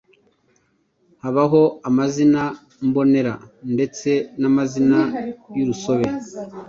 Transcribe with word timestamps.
Habaho 1.23 1.61
amazina 1.89 2.41
mbonera 2.87 3.33
ndetse 3.73 4.09
n’amazina 4.41 4.99
y’urusobe. 5.57 6.07